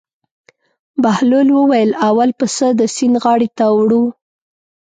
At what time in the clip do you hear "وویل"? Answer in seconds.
1.53-1.89